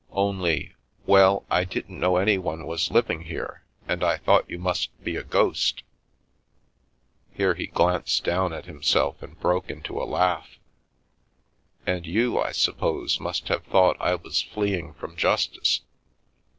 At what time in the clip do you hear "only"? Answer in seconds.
0.13-0.73